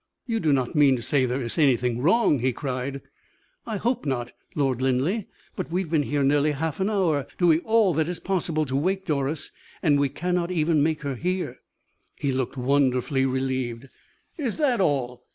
[0.25, 3.03] "You do not mean to say that there is anything wrong?" he cried.
[3.67, 7.59] "I hope not, Lord Linleigh, but we have been here nearly half an hour, doing
[7.63, 9.51] all that is possible to wake Doris,
[9.83, 11.59] and we cannot even make her hear."
[12.15, 13.89] He looked wonderfully relieved.
[14.39, 15.23] "Is that all?